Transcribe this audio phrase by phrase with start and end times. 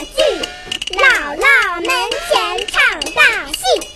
[0.00, 1.90] 姥姥门
[2.30, 3.89] 前唱大戏。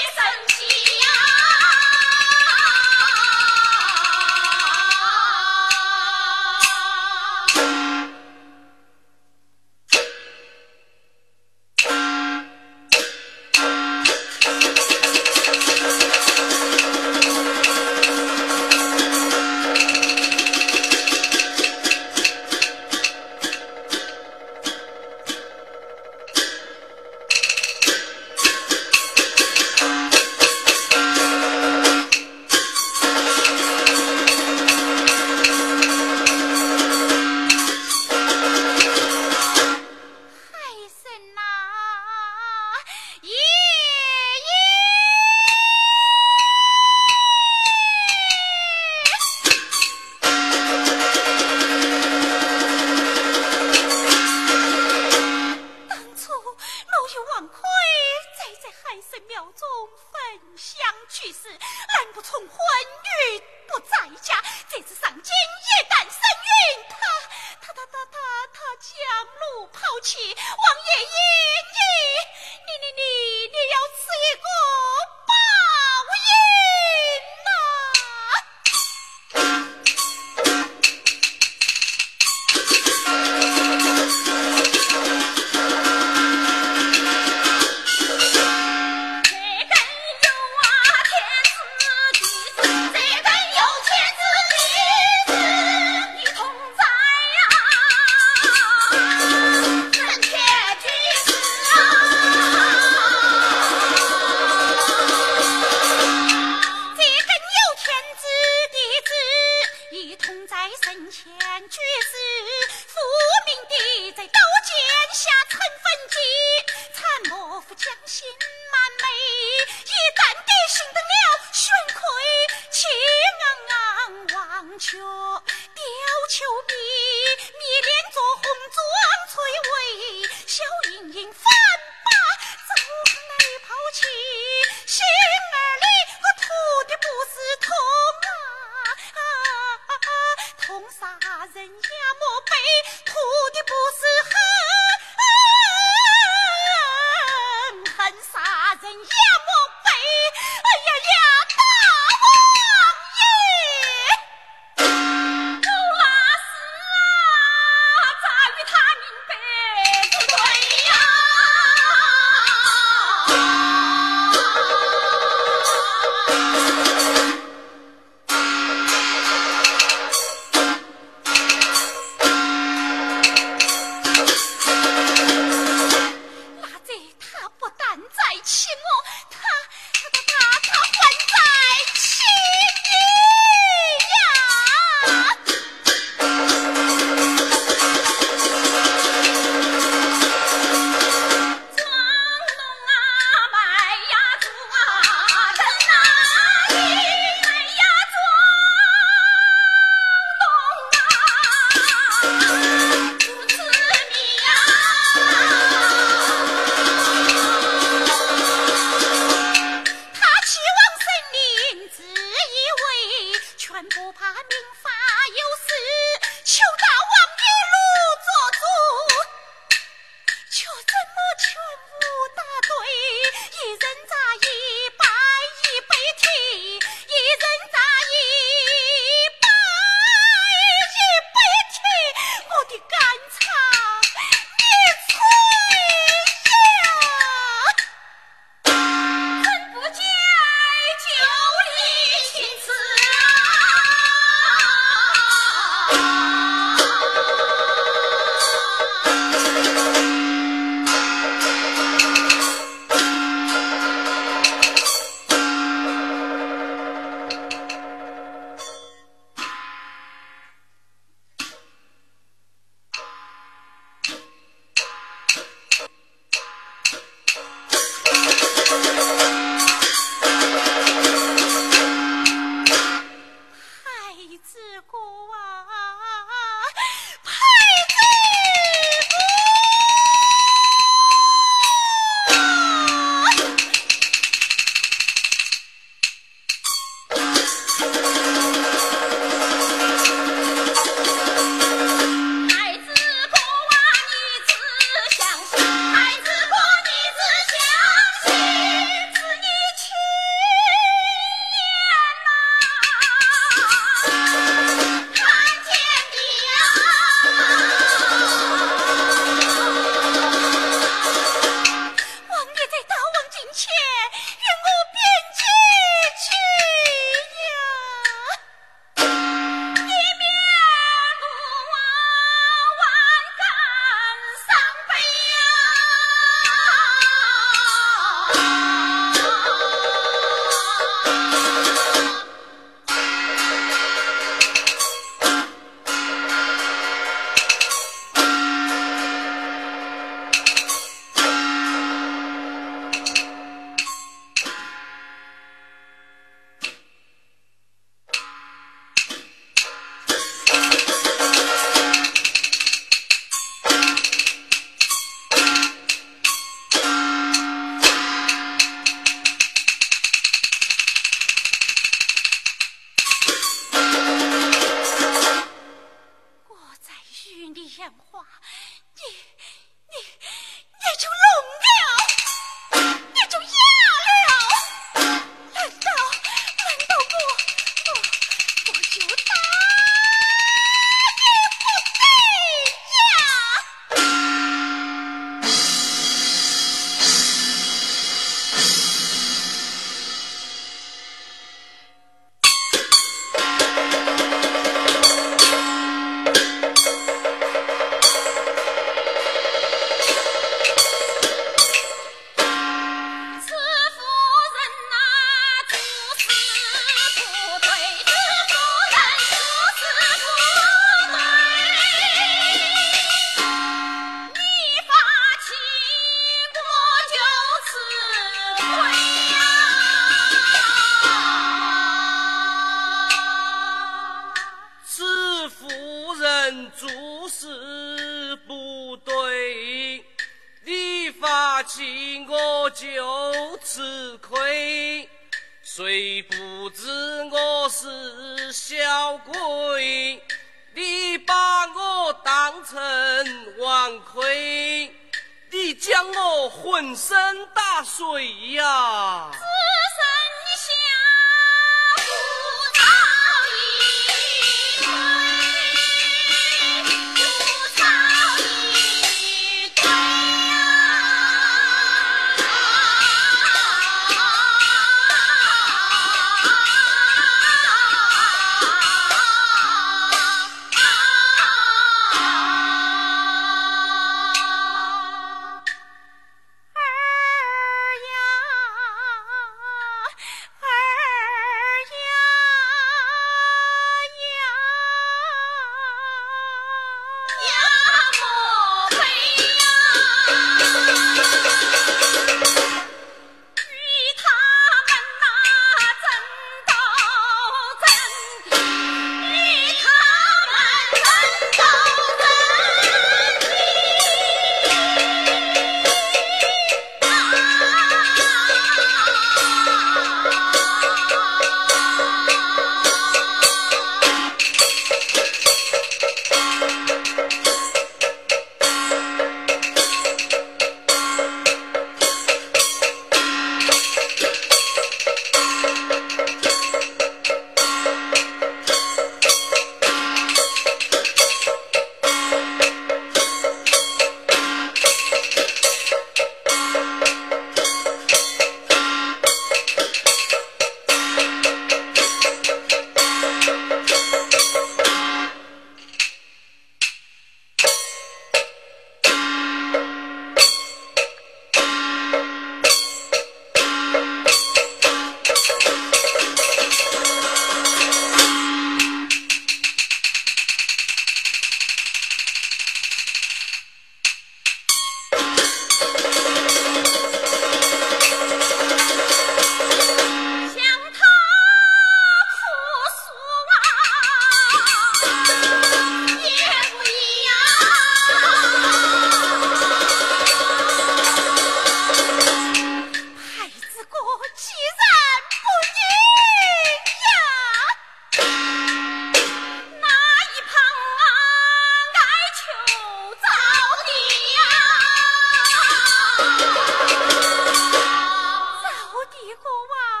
[599.51, 600.00] 你啊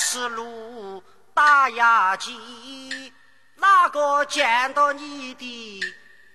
[0.00, 1.02] 十六
[1.34, 2.32] 打牙祭，
[3.56, 5.80] 哪个见到你的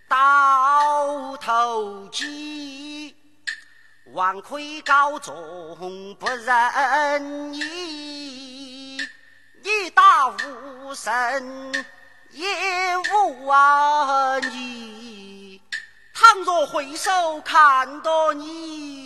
[0.06, 3.15] 倒头鸡，
[4.08, 5.34] 王魁高中
[6.19, 11.73] 不认你，你打无声
[12.32, 12.45] 也
[12.97, 15.62] 无啊你。
[16.13, 19.03] 倘若回首看到你。